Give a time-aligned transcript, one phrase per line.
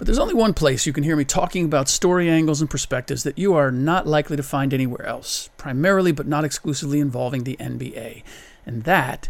[0.00, 3.22] But there's only one place you can hear me talking about story angles and perspectives
[3.24, 7.58] that you are not likely to find anywhere else, primarily but not exclusively involving the
[7.60, 8.22] NBA,
[8.64, 9.28] and that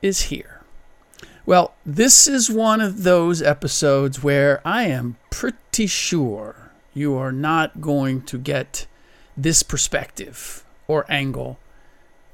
[0.00, 0.62] is here.
[1.44, 7.82] Well, this is one of those episodes where I am pretty sure you are not
[7.82, 8.86] going to get
[9.36, 11.58] this perspective or angle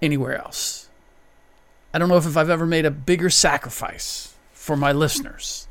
[0.01, 0.89] anywhere else.
[1.93, 5.67] I don't know if I've ever made a bigger sacrifice for my listeners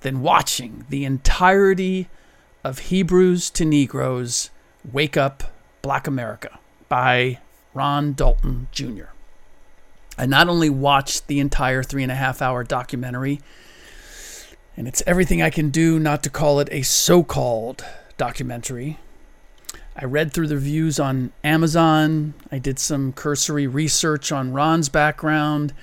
[0.00, 2.08] than watching the entirety
[2.64, 4.50] of Hebrews to Negroes
[4.90, 5.44] Wake Up
[5.82, 7.38] Black America by
[7.74, 9.10] Ron Dalton Jr.
[10.18, 13.40] I not only watched the entire three and a half hour documentary,
[14.76, 17.84] and it's everything I can do not to call it a so called
[18.16, 18.98] documentary.
[19.96, 22.34] I read through the reviews on Amazon.
[22.50, 25.74] I did some cursory research on Ron's background,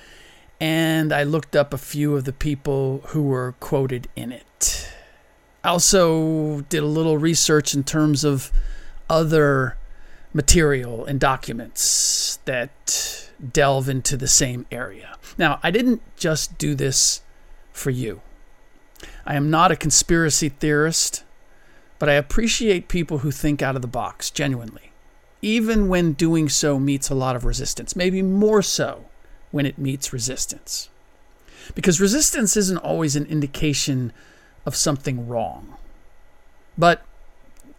[0.60, 4.90] and I looked up a few of the people who were quoted in it.
[5.64, 8.52] I also did a little research in terms of
[9.10, 9.78] other
[10.34, 15.18] material and documents that delve into the same area.
[15.38, 17.22] Now, I didn't just do this
[17.72, 18.22] for you.
[19.26, 21.24] I am not a conspiracy theorist,
[22.00, 24.92] but I appreciate people who think out of the box, genuinely,
[25.42, 29.06] even when doing so meets a lot of resistance, maybe more so
[29.52, 30.90] when it meets resistance.
[31.76, 34.14] Because resistance isn't always an indication
[34.66, 35.78] of something wrong,
[36.78, 37.04] but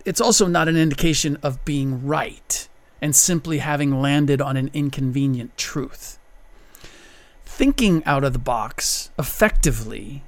[0.04, 2.68] it's also not an indication of being right
[3.00, 6.18] and simply having landed on an inconvenient truth.
[7.44, 10.22] Thinking out of the box effectively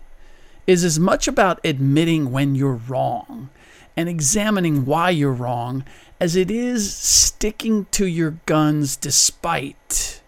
[0.66, 3.50] is as much about admitting when you're wrong
[3.96, 5.84] and examining why you're wrong
[6.20, 10.19] as it is sticking to your guns despite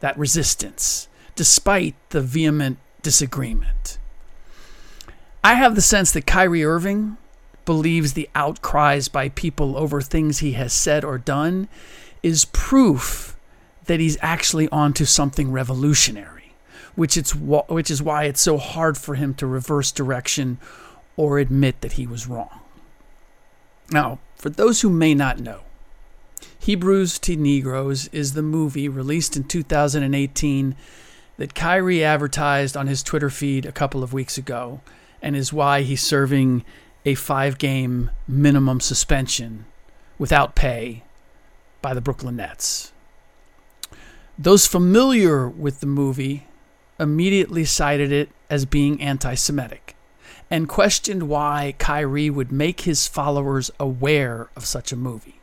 [0.00, 3.98] that resistance, despite the vehement disagreement.
[5.42, 7.16] I have the sense that Kyrie Irving
[7.64, 11.68] believes the outcries by people over things he has said or done
[12.22, 13.36] is proof
[13.84, 16.54] that he's actually onto something revolutionary,
[16.94, 20.58] which, it's, which is why it's so hard for him to reverse direction
[21.16, 22.60] or admit that he was wrong.
[23.90, 25.60] Now, for those who may not know,
[26.60, 30.76] Hebrews to Negroes is the movie released in 2018
[31.36, 34.80] that Kyrie advertised on his Twitter feed a couple of weeks ago,
[35.22, 36.64] and is why he's serving
[37.04, 39.64] a five game minimum suspension
[40.18, 41.04] without pay
[41.80, 42.92] by the Brooklyn Nets.
[44.38, 46.46] Those familiar with the movie
[47.00, 49.96] immediately cited it as being anti Semitic
[50.50, 55.37] and questioned why Kyrie would make his followers aware of such a movie.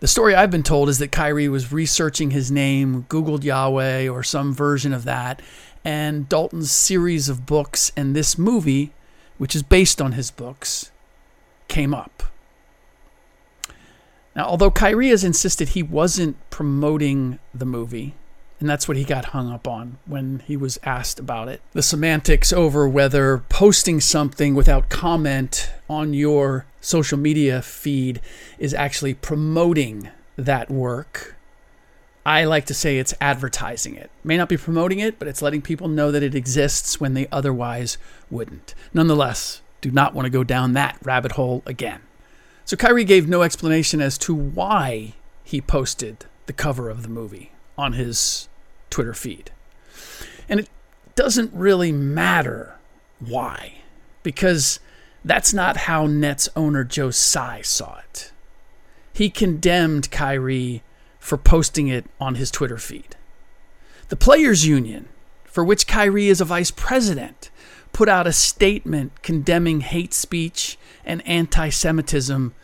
[0.00, 4.22] The story I've been told is that Kyrie was researching his name, Googled Yahweh or
[4.22, 5.40] some version of that,
[5.84, 8.92] and Dalton's series of books and this movie
[9.40, 10.90] which is based on his books,
[11.66, 12.24] came up.
[14.36, 18.12] Now, although Kyrie has insisted he wasn't promoting the movie,
[18.60, 21.62] and that's what he got hung up on when he was asked about it.
[21.72, 28.20] The semantics over whether posting something without comment on your social media feed
[28.58, 31.36] is actually promoting that work
[32.24, 34.10] I like to say it's advertising it.
[34.22, 37.26] May not be promoting it, but it's letting people know that it exists when they
[37.32, 37.96] otherwise
[38.30, 38.74] wouldn't.
[38.92, 42.02] Nonetheless, do not want to go down that rabbit hole again.
[42.66, 47.52] So Kyrie gave no explanation as to why he posted the cover of the movie
[47.78, 48.48] on his
[48.90, 49.50] Twitter feed.
[50.48, 50.68] And it
[51.14, 52.76] doesn't really matter
[53.18, 53.78] why,
[54.22, 54.78] because
[55.24, 58.32] that's not how Nets owner Joe Tsai saw it.
[59.12, 60.82] He condemned Kyrie
[61.18, 63.16] for posting it on his Twitter feed.
[64.08, 65.08] The Players Union,
[65.44, 67.50] for which Kyrie is a vice president,
[67.92, 72.54] put out a statement condemning hate speech and anti Semitism.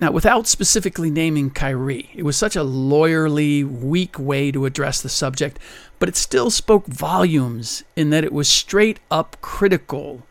[0.00, 5.08] Now, without specifically naming Kyrie, it was such a lawyerly, weak way to address the
[5.08, 5.58] subject,
[5.98, 10.22] but it still spoke volumes in that it was straight up critical.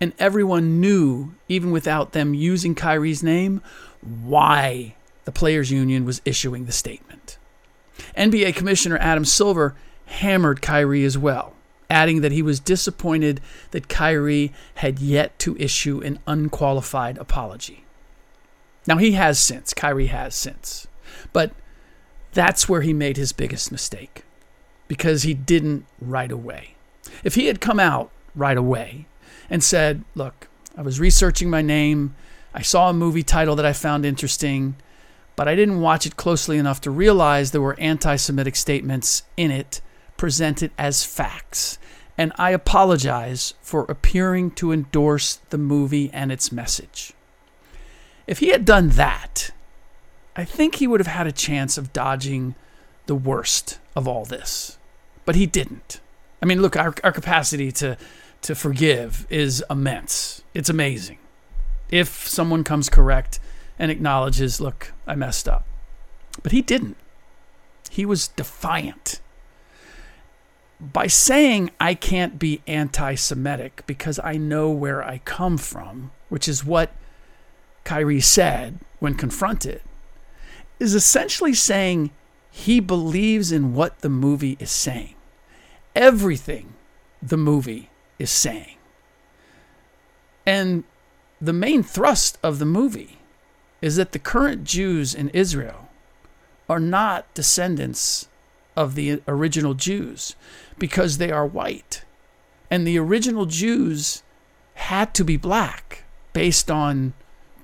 [0.00, 3.60] And everyone knew, even without them using Kyrie's name,
[4.00, 4.94] why
[5.24, 7.36] the Players Union was issuing the statement.
[8.16, 9.74] NBA Commissioner Adam Silver
[10.06, 11.54] hammered Kyrie as well,
[11.90, 13.40] adding that he was disappointed
[13.72, 17.84] that Kyrie had yet to issue an unqualified apology.
[18.86, 20.88] Now, he has since, Kyrie has since,
[21.32, 21.52] but
[22.32, 24.24] that's where he made his biggest mistake
[24.88, 26.74] because he didn't right away.
[27.22, 29.06] If he had come out right away
[29.50, 32.14] and said, Look, I was researching my name,
[32.54, 34.76] I saw a movie title that I found interesting
[35.40, 39.50] but I didn't watch it closely enough to realize there were anti Semitic statements in
[39.50, 39.80] it
[40.18, 41.78] presented as facts.
[42.18, 47.14] And I apologize for appearing to endorse the movie and its message.
[48.26, 49.50] If he had done that,
[50.36, 52.54] I think he would have had a chance of dodging
[53.06, 54.76] the worst of all this.
[55.24, 56.00] But he didn't.
[56.42, 57.96] I mean, look, our, our capacity to,
[58.42, 60.42] to forgive is immense.
[60.54, 61.18] It's amazing.
[61.90, 63.40] If someone comes correct,
[63.80, 65.64] and acknowledges, look, I messed up.
[66.42, 66.98] But he didn't.
[67.88, 69.20] He was defiant.
[70.78, 76.46] By saying I can't be anti Semitic because I know where I come from, which
[76.46, 76.92] is what
[77.84, 79.80] Kyrie said when confronted,
[80.78, 82.10] is essentially saying
[82.50, 85.14] he believes in what the movie is saying.
[85.94, 86.74] Everything
[87.22, 87.89] the movie
[88.20, 88.76] is saying.
[90.46, 90.84] And
[91.40, 93.18] the main thrust of the movie
[93.80, 95.88] is that the current Jews in Israel
[96.68, 98.28] are not descendants
[98.76, 100.36] of the original Jews
[100.78, 102.04] because they are white.
[102.70, 104.22] And the original Jews
[104.74, 107.14] had to be black based on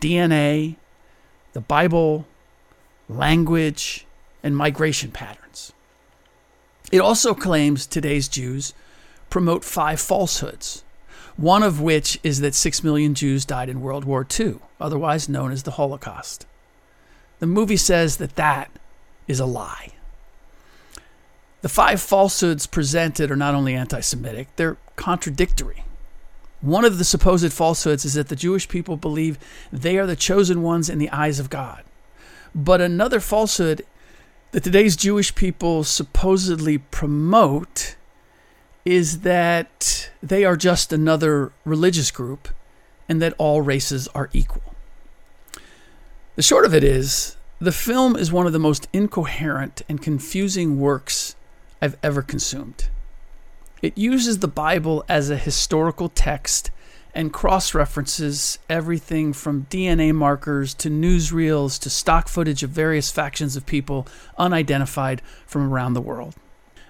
[0.01, 0.77] DNA,
[1.53, 2.27] the Bible,
[3.09, 4.07] language,
[4.43, 5.73] and migration patterns.
[6.91, 8.73] It also claims today's Jews
[9.37, 10.83] promote five falsehoods
[11.37, 15.53] one of which is that 6 million Jews died in World War II, otherwise known
[15.53, 16.47] as the Holocaust.
[17.41, 18.71] The movie says that that
[19.29, 19.93] is a lie.
[21.61, 25.85] The five falsehoods presented are not only anti Semitic, they're contradictory.
[26.63, 29.39] One of the supposed falsehoods is that the Jewish people believe
[29.71, 31.85] they are the chosen ones in the eyes of God.
[32.55, 33.85] But another falsehood
[34.53, 37.97] that today's Jewish people supposedly promote
[38.87, 42.49] is that they are just another religious group
[43.09, 44.63] and that all races are equal.
[46.37, 50.79] The short of it is, the film is one of the most incoherent and confusing
[50.79, 51.35] works
[51.83, 52.89] I've ever consumed.
[53.83, 56.71] It uses the Bible as a historical text
[57.13, 63.57] and cross references everything from DNA markers to newsreels to stock footage of various factions
[63.57, 64.07] of people
[64.39, 66.37] unidentified from around the world.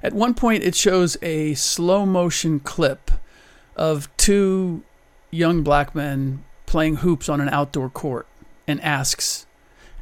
[0.06, 3.10] At one point, it shows a slow motion clip
[3.74, 4.84] of two
[5.32, 8.28] young black men playing hoops on an outdoor court
[8.68, 9.46] and asks,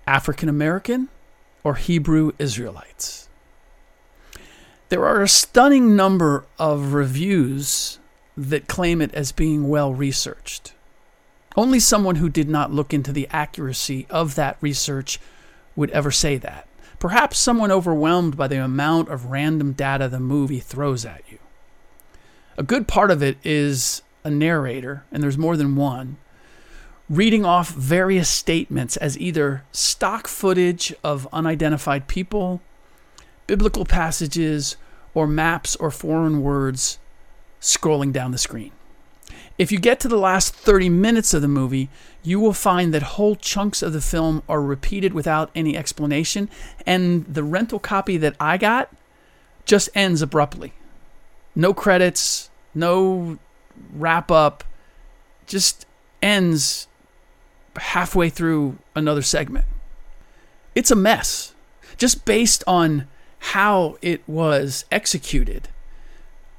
[0.06, 1.08] African American
[1.62, 3.30] or Hebrew Israelites?
[4.90, 7.98] There are a stunning number of reviews
[8.36, 10.74] that claim it as being well researched.
[11.56, 15.18] Only someone who did not look into the accuracy of that research
[15.74, 16.68] would ever say that.
[17.04, 21.36] Perhaps someone overwhelmed by the amount of random data the movie throws at you.
[22.56, 26.16] A good part of it is a narrator, and there's more than one,
[27.10, 32.62] reading off various statements as either stock footage of unidentified people,
[33.46, 34.76] biblical passages,
[35.12, 36.98] or maps or foreign words
[37.60, 38.72] scrolling down the screen.
[39.56, 41.88] If you get to the last 30 minutes of the movie,
[42.24, 46.48] you will find that whole chunks of the film are repeated without any explanation,
[46.84, 48.92] and the rental copy that I got
[49.64, 50.72] just ends abruptly.
[51.54, 53.38] No credits, no
[53.92, 54.64] wrap up,
[55.46, 55.86] just
[56.20, 56.88] ends
[57.76, 59.66] halfway through another segment.
[60.74, 61.54] It's a mess,
[61.96, 63.06] just based on
[63.38, 65.68] how it was executed,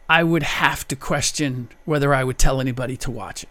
[0.09, 3.49] I would have to question whether I would tell anybody to watch it.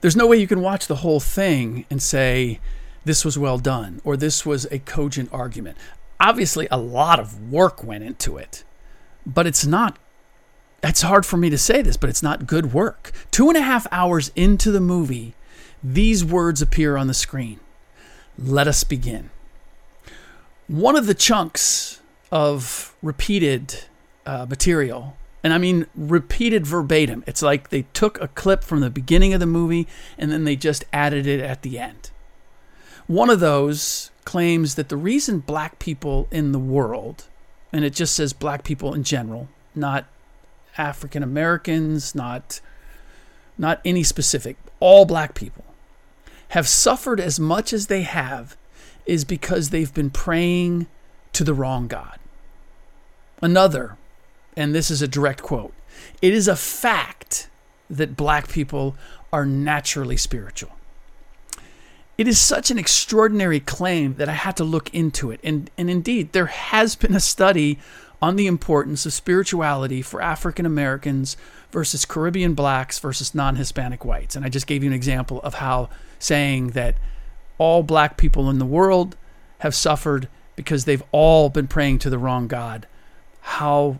[0.00, 2.60] There's no way you can watch the whole thing and say,
[3.04, 5.76] this was well done or this was a cogent argument.
[6.20, 8.62] Obviously, a lot of work went into it,
[9.26, 9.98] but it's not.
[10.82, 13.12] It's hard for me to say this, but it's not good work.
[13.30, 15.34] Two and a half hours into the movie,
[15.82, 17.60] these words appear on the screen.
[18.38, 19.30] Let us begin.
[20.68, 23.84] One of the chunks of repeated
[24.24, 27.24] uh, material and I mean repeated verbatim.
[27.26, 30.56] It's like they took a clip from the beginning of the movie and then they
[30.56, 32.10] just added it at the end.
[33.06, 37.24] One of those claims that the reason black people in the world,
[37.72, 40.06] and it just says black people in general, not
[40.78, 42.60] African Americans, not
[43.58, 45.64] not any specific, all black people
[46.48, 48.56] have suffered as much as they have
[49.06, 50.86] is because they've been praying
[51.32, 52.18] to the wrong God.
[53.40, 53.96] Another
[54.56, 55.74] and this is a direct quote
[56.20, 57.48] it is a fact
[57.90, 58.96] that black people
[59.32, 60.70] are naturally spiritual.
[62.18, 65.40] It is such an extraordinary claim that I had to look into it.
[65.42, 67.78] And, and indeed, there has been a study
[68.20, 71.36] on the importance of spirituality for African Americans
[71.72, 74.36] versus Caribbean blacks versus non Hispanic whites.
[74.36, 76.96] And I just gave you an example of how saying that
[77.58, 79.16] all black people in the world
[79.58, 82.86] have suffered because they've all been praying to the wrong God,
[83.40, 83.98] how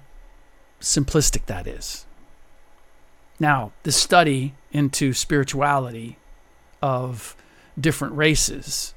[0.82, 2.04] simplistic that is.
[3.40, 6.18] Now, the study into spirituality
[6.82, 7.34] of
[7.80, 8.94] different races,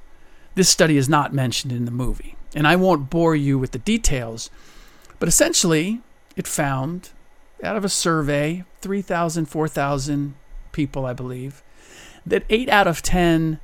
[0.55, 2.35] this study is not mentioned in the movie.
[2.53, 4.49] And I won't bore you with the details,
[5.19, 6.01] but essentially,
[6.35, 7.09] it found
[7.63, 10.35] out of a survey, 3,000, 4,000
[10.71, 11.63] people, I believe,
[12.25, 13.59] that 8 out of 10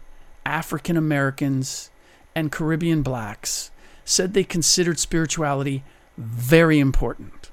[0.45, 1.89] African Americans
[2.35, 3.71] and Caribbean blacks
[4.05, 5.83] said they considered spirituality
[6.17, 7.50] very important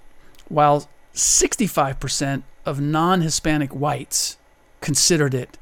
[0.49, 4.37] while 65% of non Hispanic whites
[4.81, 5.59] considered it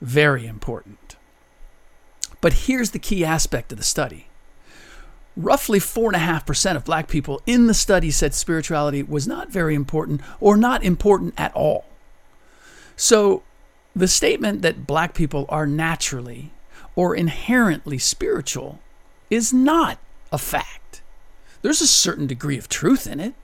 [0.00, 1.16] very important.
[2.40, 4.28] But here's the key aspect of the study
[5.36, 10.56] roughly 4.5% of black people in the study said spirituality was not very important or
[10.56, 11.86] not important at all.
[12.96, 13.42] So
[13.96, 16.52] the statement that black people are naturally
[16.94, 18.78] or inherently spiritual
[19.30, 19.98] is not
[20.30, 21.02] a fact.
[21.62, 23.34] There's a certain degree of truth in it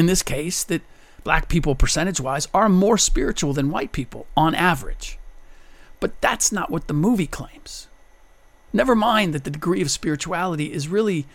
[0.00, 0.82] in this case, that
[1.24, 5.18] black people, percentage wise, are more spiritual than white people on average.
[6.00, 7.88] But that's not what the movie claims.
[8.72, 11.26] Never mind that the degree of spirituality is really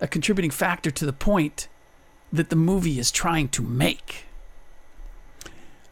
[0.00, 1.68] a contributing factor to the point
[2.32, 4.24] that the movie is trying to make.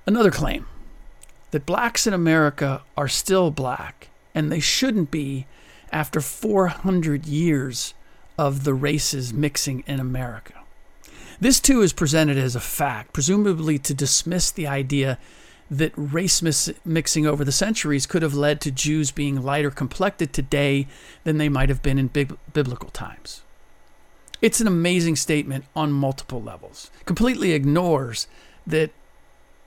[0.07, 0.67] Another claim
[1.51, 5.47] that blacks in America are still black, and they shouldn't be
[5.93, 7.95] after 400 years
[8.37, 10.64] of the races mixing in America.
[11.41, 15.19] This too is presented as a fact, presumably to dismiss the idea
[15.71, 16.43] that race
[16.85, 20.87] mixing over the centuries could have led to Jews being lighter complected today
[21.25, 23.43] than they might have been in biblical times.
[24.43, 26.91] It's an amazing statement on multiple levels.
[27.07, 28.27] Completely ignores
[28.67, 28.91] that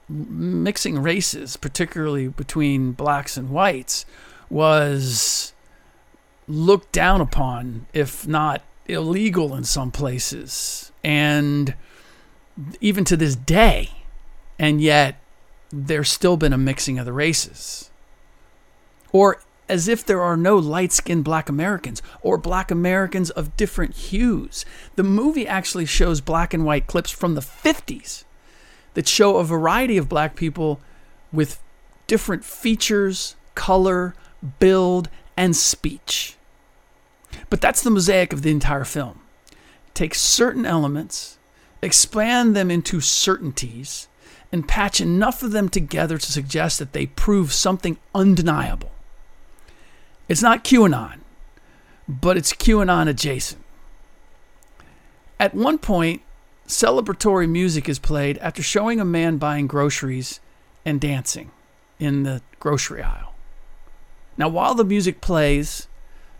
[0.07, 4.05] mixing races, particularly between blacks and whites,
[4.49, 5.53] was
[6.47, 11.75] looked down upon, if not illegal in some places and
[12.81, 13.91] even to this day,
[14.57, 15.21] and yet
[15.69, 17.91] there's still been a mixing of the races.
[19.11, 19.39] Or
[19.69, 24.65] as if there are no light skinned black Americans or black Americans of different hues.
[24.95, 28.23] The movie actually shows black and white clips from the 50s
[28.93, 30.79] that show a variety of black people
[31.31, 31.61] with
[32.07, 34.15] different features, color,
[34.59, 36.36] build, and speech.
[37.49, 39.21] But that's the mosaic of the entire film
[39.93, 41.39] take certain elements,
[41.81, 44.07] expand them into certainties,
[44.51, 48.91] and patch enough of them together to suggest that they prove something undeniable.
[50.29, 51.19] It's not QAnon,
[52.07, 53.63] but it's QAnon adjacent.
[55.39, 56.21] At one point,
[56.67, 60.39] celebratory music is played after showing a man buying groceries
[60.85, 61.51] and dancing
[61.99, 63.33] in the grocery aisle.
[64.37, 65.86] Now, while the music plays,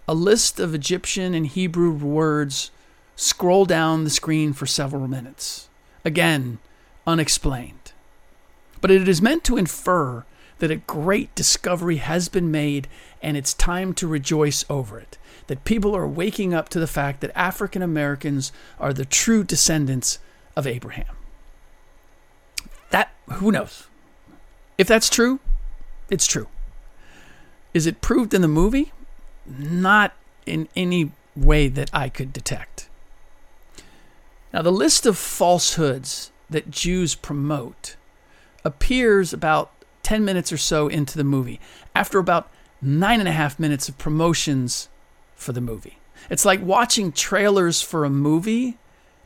[0.08, 2.72] a list of Egyptian and Hebrew words
[3.16, 5.68] scroll down the screen for several minutes.
[6.06, 6.60] Again,
[7.06, 7.92] unexplained.
[8.80, 10.24] But it is meant to infer
[10.60, 12.88] that a great discovery has been made
[13.22, 15.18] and it's time to rejoice over it.
[15.48, 20.20] That people are waking up to the fact that African Americans are the true descendants
[20.56, 21.16] of Abraham.
[22.92, 23.88] That, who knows?
[24.78, 25.40] If that's true,
[26.10, 26.48] it's true.
[27.74, 28.92] Is it proved in the movie?
[29.48, 30.14] Not
[30.46, 32.90] in any way that I could detect.
[34.54, 37.96] Now, the list of falsehoods that Jews promote
[38.64, 39.72] appears about
[40.04, 41.60] 10 minutes or so into the movie,
[41.94, 42.50] after about
[42.82, 44.90] nine and a half minutes of promotions
[45.36, 45.98] for the movie.
[46.30, 48.78] It's like watching trailers for a movie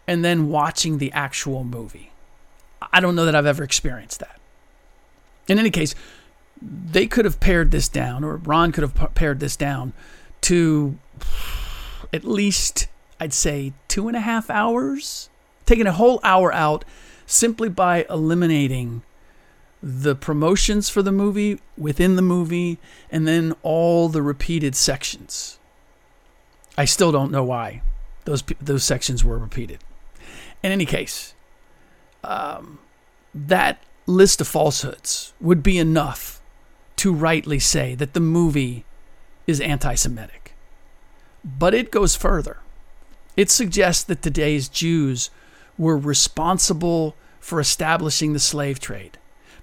[0.07, 2.11] and then watching the actual movie.
[2.91, 4.39] I don't know that I've ever experienced that.
[5.47, 5.95] In any case,
[6.61, 9.93] they could have pared this down, or Ron could have pared this down
[10.41, 10.97] to
[12.13, 12.87] at least,
[13.19, 15.29] I'd say, two and a half hours,
[15.65, 16.85] taking a whole hour out
[17.25, 19.03] simply by eliminating
[19.81, 22.77] the promotions for the movie within the movie
[23.09, 25.59] and then all the repeated sections.
[26.77, 27.81] I still don't know why
[28.25, 29.79] those those sections were repeated.
[30.63, 31.33] In any case,
[32.23, 32.79] um,
[33.33, 36.40] that list of falsehoods would be enough
[37.01, 38.85] to rightly say that the movie
[39.47, 40.53] is anti Semitic.
[41.43, 42.59] But it goes further.
[43.35, 45.31] It suggests that today's Jews
[45.79, 49.17] were responsible for establishing the slave trade,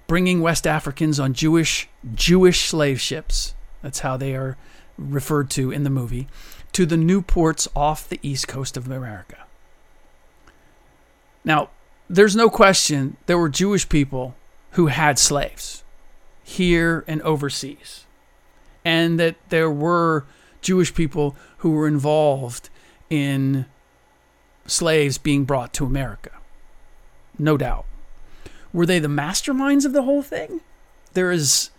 [0.05, 3.55] bringing West Africans on Jewish Jewish slave ships.
[3.81, 4.57] That's how they are
[4.97, 6.27] referred to in the movie,
[6.73, 9.45] to the new ports off the east coast of America.
[11.45, 11.69] Now,
[12.09, 14.35] there's no question there were Jewish people
[14.71, 15.85] who had slaves
[16.49, 18.05] here and overseas,
[18.83, 20.25] and that there were
[20.61, 22.69] Jewish people who were involved
[23.09, 23.65] in
[24.65, 26.31] slaves being brought to America.
[27.37, 27.85] No doubt.
[28.73, 30.61] Were they the masterminds of the whole thing?
[31.13, 31.69] There is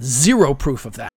[0.00, 1.10] zero proof of that.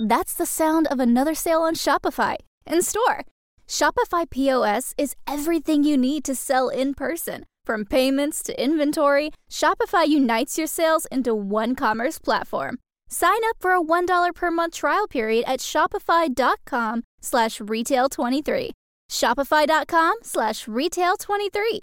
[0.00, 3.24] That's the sound of another sale on Shopify in store.
[3.68, 7.44] Shopify POS is everything you need to sell in person.
[7.66, 12.78] From payments to inventory, Shopify unites your sales into one commerce platform.
[13.08, 18.70] Sign up for a $1 per month trial period at shopify.com slash retail23.
[19.10, 21.80] Shopify.com slash retail23.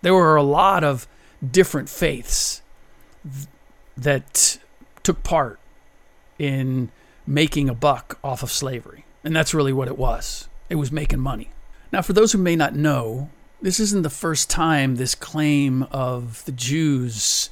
[0.00, 1.06] There were a lot of
[1.50, 2.62] different faiths
[3.96, 4.58] that
[5.02, 5.60] took part
[6.38, 6.90] in
[7.26, 9.04] making a buck off of slavery.
[9.22, 10.48] And that's really what it was.
[10.70, 11.50] It was making money.
[11.92, 13.30] Now, for those who may not know,
[13.62, 17.48] this isn't the first time this claim of the Jews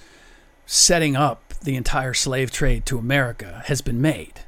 [0.66, 4.40] setting up the entire slave trade to America has been made.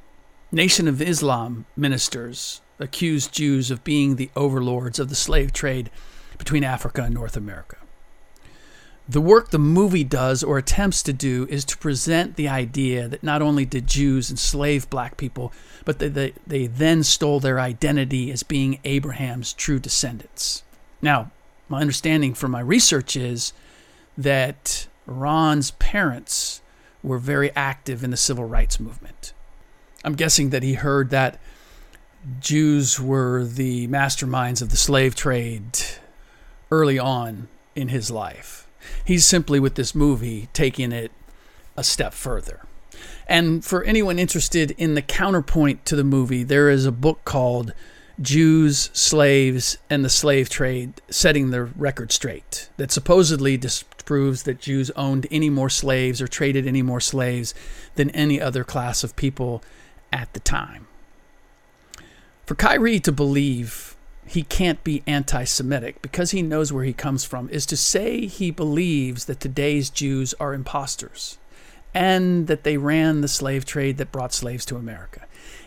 [0.53, 5.91] Nation of Islam ministers accused Jews of being the overlords of the slave trade
[6.39, 7.77] between Africa and North America.
[9.09, 13.23] The work the movie does or attempts to do is to present the idea that
[13.23, 15.53] not only did Jews enslave black people,
[15.85, 20.65] but that they, they then stole their identity as being Abraham's true descendants.
[21.01, 21.31] Now,
[21.69, 23.53] my understanding from my research is
[24.19, 26.61] that Ron's parents
[27.03, 29.33] were very active in the civil rights movement.
[30.05, 31.39] I'm guessing that he heard that
[32.41, 35.79] Jews were the masterminds of the slave trade
[36.73, 38.66] early on in his life.
[39.05, 41.13] He's simply with this movie taking it
[41.77, 42.61] a step further.
[43.29, 47.73] And for anyone interested in the counterpoint to the movie, there is a book called
[48.21, 54.91] Jews, Slaves, and the Slave Trade Setting the Record Straight that supposedly disproves that Jews
[54.93, 57.55] owned any more slaves or traded any more slaves
[57.97, 59.63] than any other class of people
[60.13, 60.87] at the time.
[62.47, 63.96] For Kyrie to believe
[64.27, 68.27] he can't be anti Semitic because he knows where he comes from is to say
[68.27, 71.39] he believes that today's Jews are imposters
[71.95, 75.23] and that they ran the slave trade that brought slaves to America.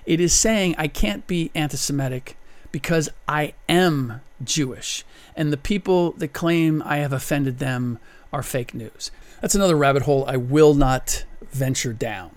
[0.06, 2.38] It is saying I can't be anti Semitic
[2.72, 7.98] because I am Jewish and the people that claim I have offended them
[8.34, 9.10] are fake news.
[9.42, 12.32] That's another rabbit hole I will not venture down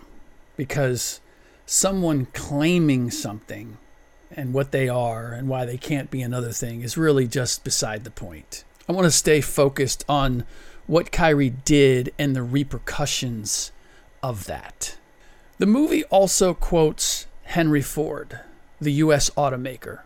[0.57, 1.21] because
[1.67, 3.77] someone claiming something
[4.37, 8.05] and what they are and why they can't be another thing is really just beside
[8.05, 8.65] the point.
[8.89, 10.45] I want to stay focused on
[10.87, 13.73] what Kyrie did and the repercussions
[14.23, 14.97] of that.
[15.59, 18.41] The movie also quotes Henry Ford,
[18.81, 19.31] the U.S.
[19.31, 20.01] automaker,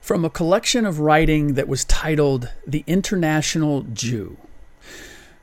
[0.00, 4.36] from a collection of writing that was titled The International Jew.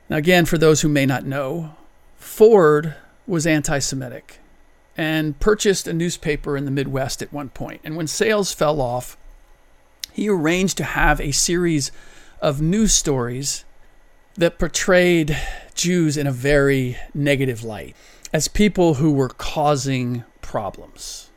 [0.08, 1.74] Now, again, for those who may not know,
[2.16, 2.94] Ford
[3.26, 4.38] was anti Semitic
[4.96, 7.80] and purchased a newspaper in the Midwest at one point.
[7.84, 9.16] And when sales fell off,
[10.12, 11.90] he arranged to have a series
[12.40, 13.64] of news stories
[14.36, 15.36] that portrayed
[15.74, 17.96] Jews in a very negative light
[18.32, 21.30] as people who were causing problems.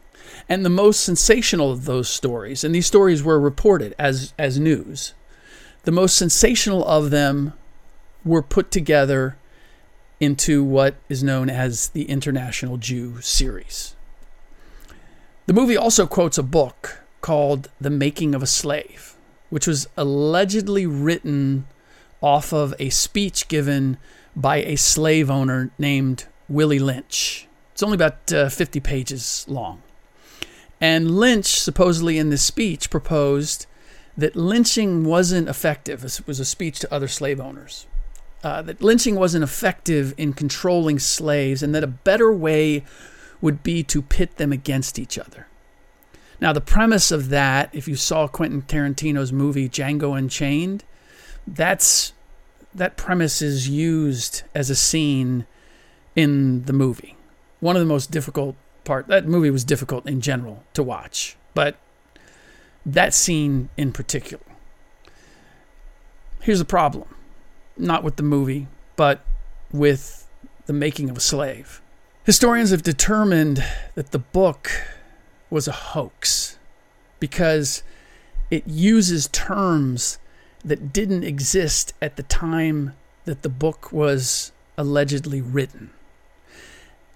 [0.50, 5.14] And the most sensational of those stories, and these stories were reported as, as news,
[5.84, 7.54] the most sensational of them
[8.24, 9.38] were put together
[10.20, 13.96] into what is known as the International Jew series.
[15.46, 19.16] The movie also quotes a book called The Making of a Slave,
[19.50, 21.68] which was allegedly written
[22.22, 23.98] off of a speech given
[24.36, 27.48] by a slave owner named Willie Lynch.
[27.74, 29.84] It's only about uh, 50 pages long.
[30.82, 33.66] And Lynch, supposedly in this speech, proposed
[34.18, 36.02] that lynching wasn't effective.
[36.02, 37.88] This was a speech to other slave owners.
[38.44, 42.84] Uh, that lynching wasn't effective in controlling slaves, and that a better way
[43.42, 45.48] would be to pit them against each other.
[46.40, 50.84] Now, the premise of that, if you saw Quentin Tarantino's movie Django Unchained,
[51.48, 52.14] that's
[52.76, 55.48] that premise is used as a scene
[56.16, 57.16] in the movie.
[57.60, 59.08] One of the most difficult part.
[59.08, 61.78] That movie was difficult in general to watch, but
[62.86, 64.44] that scene in particular.
[66.42, 67.08] Here's the problem.
[67.78, 69.22] Not with the movie, but
[69.72, 70.28] with
[70.66, 71.82] the making of a slave.
[72.24, 73.64] Historians have determined
[73.96, 74.70] that the book
[75.50, 76.58] was a hoax
[77.20, 77.84] because
[78.52, 80.20] it uses terms
[80.64, 82.94] that didn't exist at the time
[83.26, 85.92] that the book was allegedly written.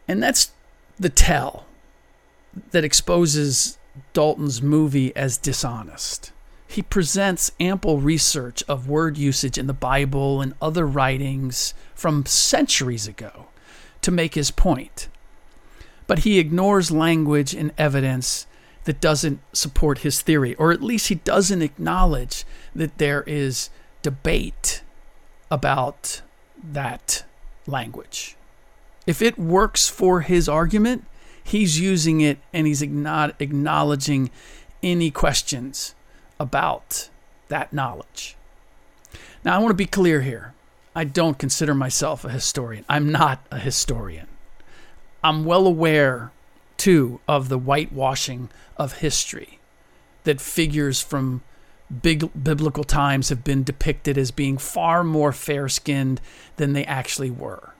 [0.07, 0.51] And that's
[0.99, 1.65] the tell
[2.71, 3.77] that exposes
[4.13, 6.31] Dalton's movie as dishonest.
[6.71, 13.07] He presents ample research of word usage in the Bible and other writings from centuries
[13.07, 13.47] ago
[14.01, 15.09] to make his point.
[16.07, 18.47] But he ignores language and evidence
[18.85, 23.69] that doesn't support his theory, or at least he doesn't acknowledge that there is
[24.01, 24.81] debate
[25.51, 26.21] about
[26.63, 27.25] that
[27.67, 28.37] language.
[29.05, 31.03] If it works for his argument,
[31.43, 34.31] he's using it and he's not acknowledging
[34.81, 35.95] any questions
[36.41, 37.09] about
[37.49, 38.35] that knowledge.
[39.43, 40.53] Now, I want to be clear here.
[40.95, 42.83] I don't consider myself a historian.
[42.89, 44.27] I'm not a historian.
[45.23, 46.31] I'm well aware,
[46.77, 49.59] too, of the whitewashing of history
[50.23, 51.43] that figures from
[52.01, 56.19] big biblical times have been depicted as being far more fair skinned
[56.57, 57.73] than they actually were.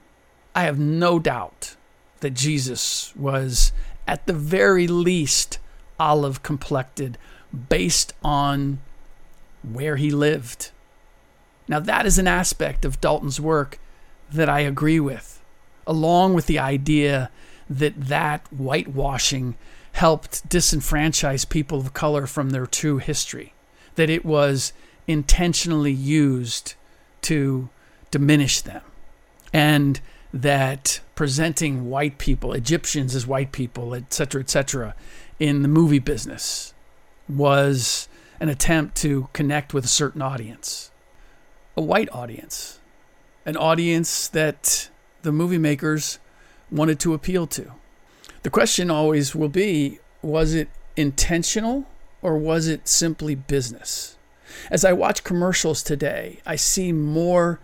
[0.54, 1.76] I have no doubt
[2.20, 3.72] that Jesus was,
[4.08, 5.60] at the very least,
[6.00, 7.18] olive complected
[7.70, 8.80] based on
[9.64, 10.72] where he lived.
[11.68, 13.80] Now, that is an aspect of Dalton's work
[14.32, 15.42] that I agree with,
[15.86, 17.30] along with the idea
[17.70, 19.56] that that whitewashing
[19.94, 23.54] helped disenfranchise people of color from their true history,
[23.96, 24.74] that it was
[25.08, 26.76] intentionally used
[27.22, 27.70] to
[28.10, 28.82] diminish them.
[29.54, 30.00] And
[30.34, 34.96] that presenting white people, Egyptians as white people, etc., etc.,
[35.40, 36.74] in the movie business
[37.38, 38.08] was
[38.40, 40.92] an attempt to connect with a certain audience,
[41.78, 42.80] a white audience,
[43.46, 44.90] an audience that
[45.22, 46.20] the movie makers
[46.72, 47.72] wanted to appeal to.
[48.44, 51.86] The question always will be was it intentional
[52.22, 54.18] or was it simply business?
[54.70, 57.60] As I watch commercials today, I see more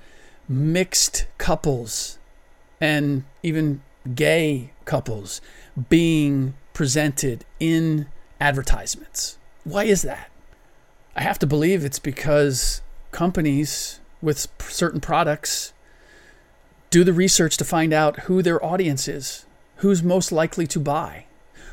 [0.48, 2.18] mixed couples
[2.80, 3.82] and even
[4.16, 5.42] gay couples
[5.90, 8.08] being presented in
[8.40, 9.38] advertisements.
[9.68, 10.32] Why is that?
[11.14, 15.74] I have to believe it's because companies with certain products
[16.90, 19.46] do the research to find out who their audience is,
[19.78, 21.26] who's most likely to buy,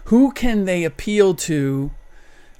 [0.06, 1.92] who can they appeal to,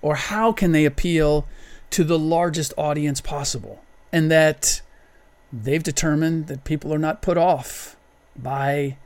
[0.03, 1.49] or how can they appeal
[1.91, 4.83] to the largest audience possible, and that
[5.53, 7.97] they've determined that people are not put off
[8.37, 8.99] by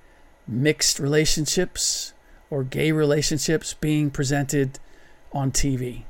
[0.47, 2.13] mixed relationships
[2.51, 4.79] or gay relationships being presented
[5.33, 6.05] on TV.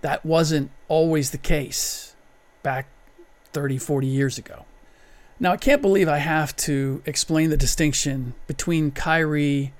[0.00, 2.14] That wasn't always the case
[2.62, 2.86] back
[3.52, 4.64] 30, 40 years ago.
[5.40, 9.72] Now, I can't believe I have to explain the distinction between Kyrie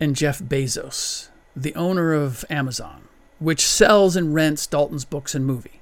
[0.00, 3.08] and Jeff Bezos, the owner of Amazon,
[3.38, 5.80] which sells and rents Dalton's books and movie,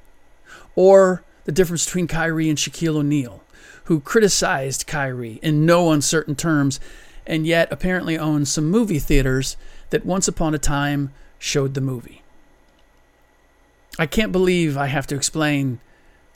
[0.74, 3.44] or the difference between Kyrie and Shaquille O'Neal,
[3.85, 6.81] who criticized Kyrie in no uncertain terms
[7.26, 9.57] and yet apparently owns some movie theaters
[9.90, 12.22] that once upon a time showed the movie.
[14.00, 15.78] I can't believe I have to explain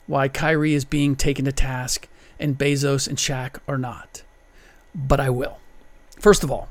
[0.05, 2.07] why Kyrie is being taken to task
[2.39, 4.21] and Bezos and Shaq are not.
[4.93, 5.57] But I will.
[6.19, 6.69] First of all,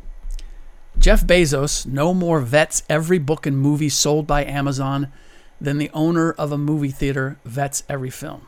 [0.97, 5.11] Jeff Bezos no more vets every book and movie sold by Amazon
[5.61, 8.47] than the owner of a movie theater vets every film.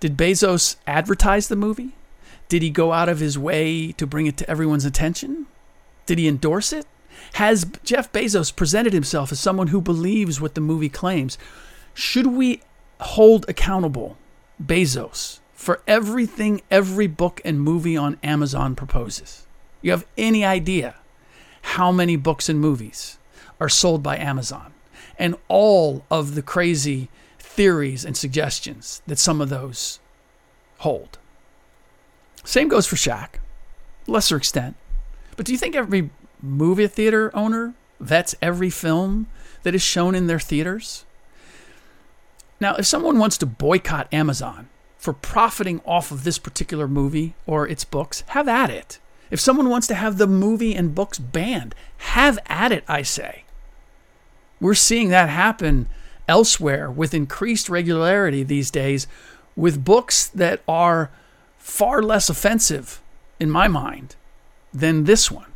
[0.00, 1.92] Did Bezos advertise the movie?
[2.48, 5.44] Did he go out of his way to bring it to everyone's attention?
[6.06, 6.86] Did he endorse it?
[7.34, 11.38] Has Jeff Bezos presented himself as someone who believes what the movie claims?
[11.94, 12.62] Should we
[13.00, 14.16] hold accountable
[14.62, 19.46] Bezos for everything every book and movie on Amazon proposes?
[19.80, 20.96] You have any idea
[21.62, 23.18] how many books and movies
[23.60, 24.72] are sold by Amazon,
[25.18, 27.08] and all of the crazy
[27.38, 30.00] theories and suggestions that some of those
[30.78, 31.18] hold.
[32.44, 33.34] Same goes for Shaq,
[34.06, 34.74] lesser extent.
[35.36, 36.10] But do you think every
[36.42, 39.28] movie theater owner vets every film
[39.62, 41.04] that is shown in their theaters?
[42.60, 47.66] Now, if someone wants to boycott Amazon for profiting off of this particular movie or
[47.66, 49.00] its books, have at it.
[49.30, 53.44] If someone wants to have the movie and books banned, have at it, I say.
[54.60, 55.88] We're seeing that happen
[56.28, 59.08] elsewhere with increased regularity these days
[59.56, 61.10] with books that are
[61.58, 63.02] far less offensive,
[63.40, 64.14] in my mind,
[64.72, 65.51] than this one.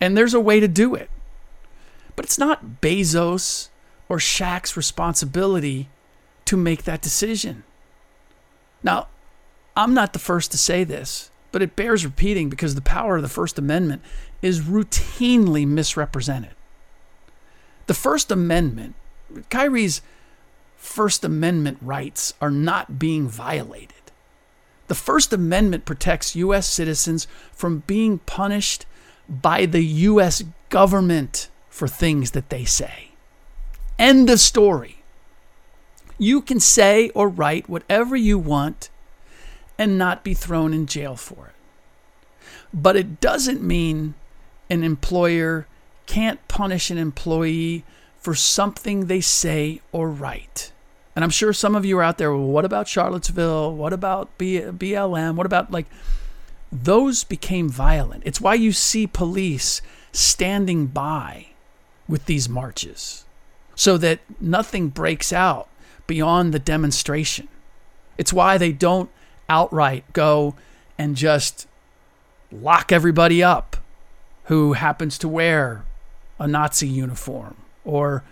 [0.00, 1.10] And there's a way to do it.
[2.16, 3.68] But it's not Bezos
[4.08, 5.88] or Shaq's responsibility
[6.44, 7.64] to make that decision.
[8.82, 9.08] Now,
[9.76, 13.22] I'm not the first to say this, but it bears repeating because the power of
[13.22, 14.02] the First Amendment
[14.42, 16.54] is routinely misrepresented.
[17.86, 18.94] The First Amendment,
[19.50, 20.00] Kyrie's
[20.76, 23.94] First Amendment rights are not being violated.
[24.88, 26.66] The First Amendment protects U.S.
[26.66, 28.84] citizens from being punished
[29.28, 30.42] by the U.S.
[30.68, 33.10] government for things that they say.
[33.98, 35.02] End of story.
[36.18, 38.90] You can say or write whatever you want
[39.78, 42.46] and not be thrown in jail for it.
[42.72, 44.14] But it doesn't mean
[44.70, 45.66] an employer
[46.06, 47.84] can't punish an employee
[48.18, 50.72] for something they say or write.
[51.14, 53.74] And I'm sure some of you are out there, well, what about Charlottesville?
[53.74, 55.36] What about B- BLM?
[55.36, 55.86] What about like
[56.72, 58.22] those became violent?
[58.26, 59.80] It's why you see police
[60.12, 61.48] standing by
[62.08, 63.24] with these marches
[63.74, 65.68] so that nothing breaks out
[66.06, 67.48] beyond the demonstration.
[68.18, 69.10] It's why they don't
[69.48, 70.54] outright go
[70.98, 71.66] and just
[72.52, 73.76] lock everybody up
[74.44, 75.84] who happens to wear
[76.38, 78.22] a Nazi uniform or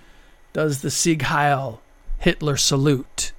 [0.53, 1.81] does the Sieg Heil
[2.19, 3.33] Hitler salute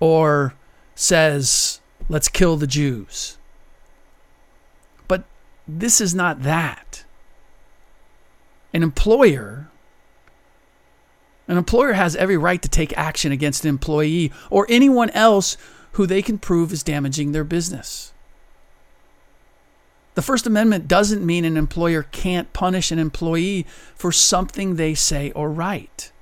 [0.00, 0.54] or
[0.94, 3.37] says, let's kill the Jews.
[5.68, 7.04] This is not that.
[8.72, 9.68] An employer
[11.48, 15.56] an employer has every right to take action against an employee or anyone else
[15.92, 18.12] who they can prove is damaging their business.
[20.14, 25.30] The First Amendment doesn't mean an employer can't punish an employee for something they say
[25.32, 26.12] or write.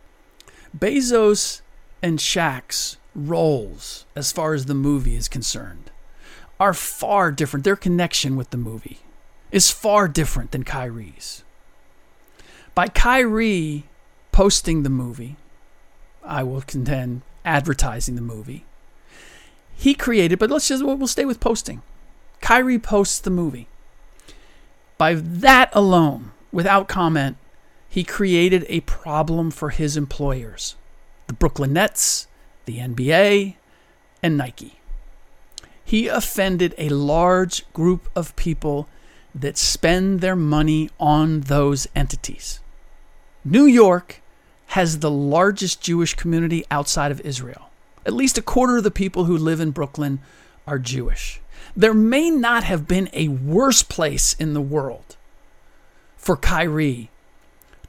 [0.77, 1.63] Bezos
[2.03, 5.91] and Shaq's roles, as far as the movie is concerned,
[6.61, 7.65] are far different.
[7.65, 9.01] Their connection with the movie
[9.51, 11.45] is far different than Kyrie's.
[12.75, 13.85] By Kyrie
[14.33, 15.37] posting the movie,
[16.25, 18.65] I will contend advertising the movie,
[19.77, 21.83] he created, but let's just, we'll stay with posting.
[22.41, 23.69] Kyrie posts the movie.
[24.99, 27.37] By that alone, without comment,
[27.89, 30.77] he created a problem for his employers
[31.27, 32.29] the Brooklyn Nets,
[32.67, 33.57] the NBA,
[34.23, 34.79] and Nike.
[35.85, 38.89] He offended a large group of people
[39.37, 42.61] that spend their money on those entities.
[43.44, 44.22] New York
[44.68, 47.70] has the largest Jewish community outside of Israel.
[48.05, 50.20] At least a quarter of the people who live in Brooklyn
[50.66, 51.40] are Jewish.
[51.77, 55.16] There may not have been a worse place in the world
[56.16, 57.11] for Kyrie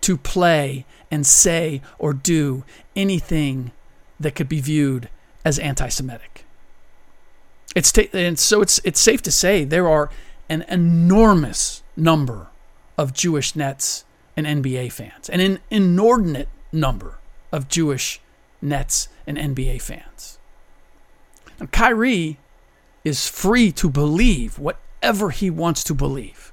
[0.01, 2.63] to play and say or do
[2.95, 3.71] anything
[4.19, 5.09] that could be viewed
[5.45, 6.45] as anti-Semitic.
[7.75, 10.09] It's ta- and so it's it's safe to say there are
[10.49, 12.47] an enormous number
[12.97, 14.05] of Jewish Nets
[14.35, 17.17] and NBA fans, and an inordinate number
[17.51, 18.19] of Jewish
[18.61, 20.37] Nets and NBA fans.
[21.59, 22.37] Now, Kyrie
[23.03, 26.51] is free to believe whatever he wants to believe.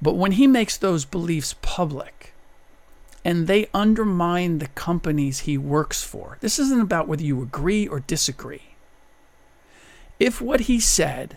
[0.00, 2.34] But when he makes those beliefs public
[3.24, 8.00] and they undermine the companies he works for, this isn't about whether you agree or
[8.00, 8.74] disagree.
[10.18, 11.36] If what he said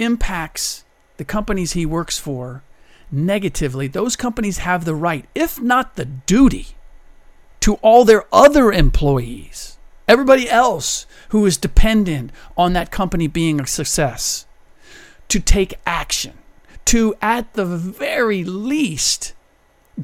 [0.00, 0.84] impacts
[1.16, 2.62] the companies he works for
[3.12, 6.68] negatively, those companies have the right, if not the duty,
[7.60, 9.76] to all their other employees,
[10.08, 14.46] everybody else who is dependent on that company being a success,
[15.28, 16.38] to take action,
[16.86, 19.34] to at the very least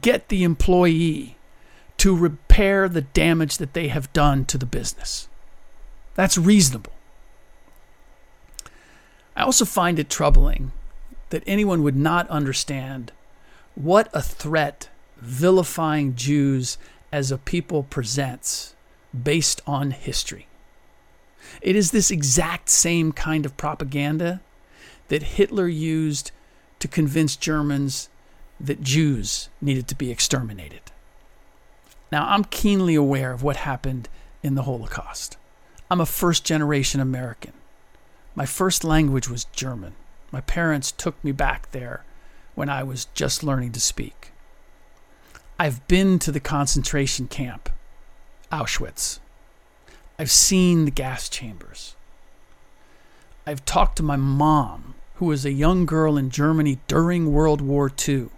[0.01, 1.37] get the employee
[1.97, 5.29] to repair the damage that they have done to the business.
[6.15, 6.93] That's reasonable.
[9.47, 10.73] I also find it troubling
[11.31, 13.13] that anyone would not understand
[13.77, 16.79] what a threat vilifying Jews
[17.13, 18.75] as a people presents
[19.15, 20.49] based on history.
[21.63, 24.41] It is this exact same kind of propaganda
[25.07, 26.33] that Hitler used
[26.81, 28.09] to convince Germans
[28.59, 30.91] that Jews needed to be exterminated.
[32.11, 34.09] Now, I'm keenly aware of what happened
[34.43, 35.37] in the Holocaust.
[35.89, 37.53] I'm a first generation American.
[38.37, 39.95] My first language was German.
[40.31, 42.05] My parents took me back there
[42.55, 44.33] when I was just learning to speak.
[45.59, 47.71] I've been to the concentration camp,
[48.53, 49.21] Auschwitz.
[50.19, 51.97] I've seen the gas chambers.
[53.47, 57.91] I've talked to my mom, who was a young girl in Germany during World War
[58.07, 58.29] II,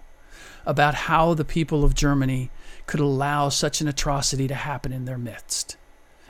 [0.64, 2.50] about how the people of Germany
[2.86, 5.76] could allow such an atrocity to happen in their midst.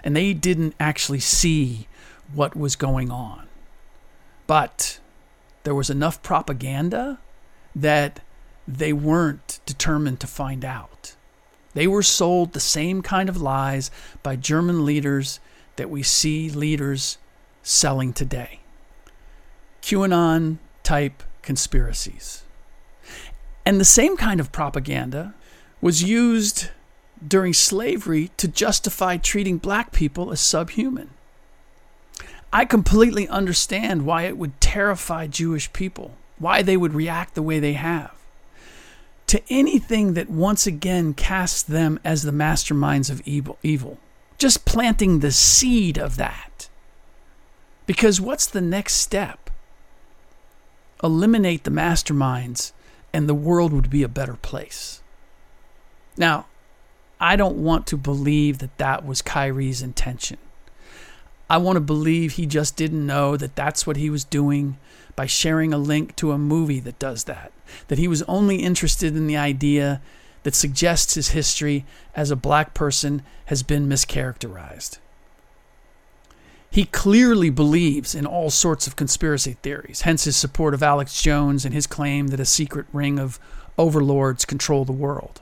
[0.02, 1.87] And they didn't actually see
[2.33, 3.47] what was going on.
[4.48, 4.98] But
[5.62, 7.20] there was enough propaganda
[7.76, 8.20] that
[8.66, 11.14] they weren't determined to find out.
[11.74, 13.92] They were sold the same kind of lies
[14.24, 15.38] by German leaders
[15.76, 17.18] that we see leaders
[17.62, 18.61] selling today.
[19.82, 22.42] QAnon type conspiracies.
[23.66, 25.34] And the same kind of propaganda
[25.82, 26.70] was used
[27.26, 31.11] during slavery to justify treating black people as subhuman.
[32.52, 37.61] I completely understand why it would terrify Jewish people, why they would react the way
[37.61, 38.18] they have
[39.28, 43.98] to anything that once again casts them as the masterminds of evil, evil.
[44.38, 46.68] Just planting the seed of that.
[47.87, 49.50] Because what's the next step?
[51.02, 52.72] Eliminate the masterminds,
[53.12, 55.02] and the world would be a better place.
[56.16, 56.46] Now,
[57.20, 60.38] I don't want to believe that that was Kyrie's intention.
[61.50, 64.76] I want to believe he just didn't know that that's what he was doing
[65.16, 67.52] by sharing a link to a movie that does that.
[67.88, 70.00] That he was only interested in the idea
[70.42, 71.84] that suggests his history
[72.14, 74.98] as a black person has been mischaracterized.
[76.70, 81.64] He clearly believes in all sorts of conspiracy theories, hence his support of Alex Jones
[81.64, 83.40] and his claim that a secret ring of
[83.78, 85.40] overlords control the world.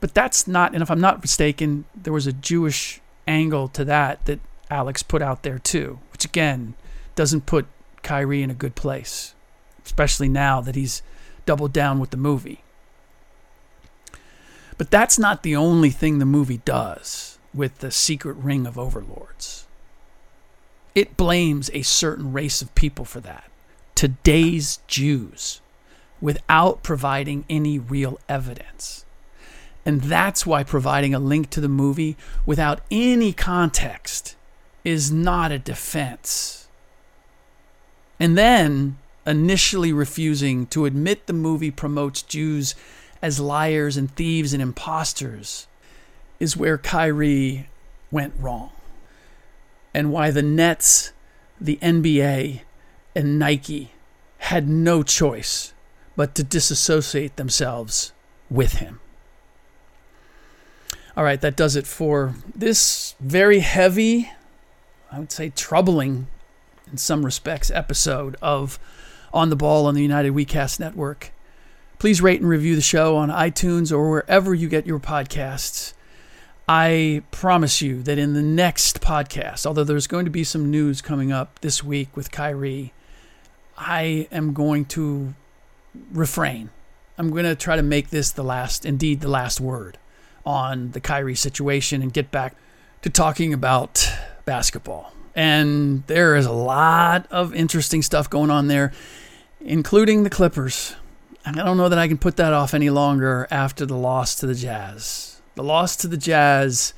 [0.00, 4.24] But that's not, and if I'm not mistaken, there was a Jewish angle to that
[4.26, 6.74] that Alex put out there too, which again
[7.14, 7.66] doesn't put
[8.02, 9.34] Kyrie in a good place,
[9.84, 11.02] especially now that he's
[11.46, 12.62] doubled down with the movie.
[14.76, 19.66] But that's not the only thing the movie does with the secret ring of overlords.
[20.94, 23.50] It blames a certain race of people for that.
[23.94, 25.60] Today's Jews,
[26.20, 29.03] without providing any real evidence.
[29.86, 32.16] And that's why providing a link to the movie
[32.46, 34.34] without any context
[34.82, 36.64] is not a defense
[38.18, 42.74] and then initially refusing to admit the movie promotes Jews
[43.22, 45.66] as liars and thieves and imposters
[46.38, 47.68] is where Kyrie
[48.10, 48.70] went wrong.
[49.92, 51.12] And why the Nets,
[51.60, 52.60] the NBA,
[53.14, 53.92] and Nike
[54.38, 55.72] had no choice
[56.16, 58.12] but to disassociate themselves
[58.50, 59.00] with him.
[61.16, 64.32] All right, that does it for this very heavy,
[65.12, 66.26] I would say troubling
[66.90, 68.80] in some respects, episode of
[69.32, 71.30] On the Ball on the United WeCast Network.
[72.00, 75.92] Please rate and review the show on iTunes or wherever you get your podcasts.
[76.68, 81.00] I promise you that in the next podcast, although there's going to be some news
[81.00, 82.92] coming up this week with Kyrie,
[83.78, 85.34] I am going to
[86.12, 86.70] refrain.
[87.16, 89.96] I'm going to try to make this the last, indeed, the last word
[90.44, 92.54] on the Kyrie situation and get back
[93.02, 94.08] to talking about
[94.44, 95.12] basketball.
[95.34, 98.92] And there is a lot of interesting stuff going on there,
[99.60, 100.94] including the Clippers.
[101.44, 104.46] I don't know that I can put that off any longer after the loss to
[104.46, 105.40] the Jazz.
[105.56, 106.94] The loss to the Jazz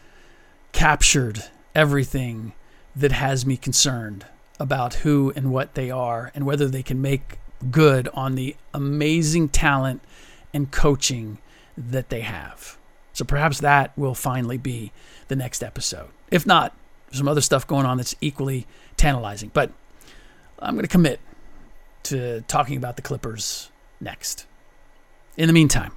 [0.73, 2.53] captured everything
[2.95, 4.27] that has me concerned
[4.59, 7.39] about who and what they are and whether they can make
[7.71, 10.03] good on the amazing talent
[10.53, 11.39] and coaching
[11.77, 12.79] that they have.
[13.17, 14.93] So perhaps that will finally be
[15.29, 16.11] the next episode.
[16.31, 16.77] If not,
[17.13, 18.67] some other stuff going on that's equally
[18.99, 19.51] tantalizing.
[19.55, 19.73] But
[20.59, 21.19] I'm going to commit
[22.03, 23.71] to talking about the Clippers
[24.03, 24.45] next.
[25.39, 25.93] In the meantime,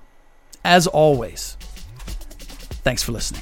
[0.64, 1.58] as always,
[2.86, 3.41] thanks for listening.